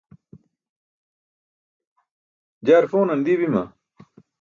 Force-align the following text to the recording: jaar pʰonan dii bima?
jaar 2.65 2.83
pʰonan 2.89 3.19
dii 3.25 3.39
bima? 3.39 3.63